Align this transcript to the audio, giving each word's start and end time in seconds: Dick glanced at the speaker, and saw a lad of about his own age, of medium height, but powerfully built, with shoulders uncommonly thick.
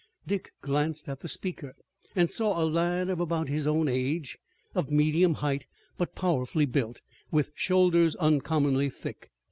Dick 0.25 0.51
glanced 0.61 1.07
at 1.09 1.19
the 1.19 1.27
speaker, 1.27 1.75
and 2.15 2.27
saw 2.27 2.59
a 2.59 2.65
lad 2.65 3.07
of 3.07 3.19
about 3.19 3.49
his 3.49 3.67
own 3.67 3.87
age, 3.87 4.39
of 4.73 4.89
medium 4.89 5.35
height, 5.35 5.67
but 5.95 6.15
powerfully 6.15 6.65
built, 6.65 7.01
with 7.29 7.51
shoulders 7.53 8.15
uncommonly 8.15 8.89
thick. 8.89 9.29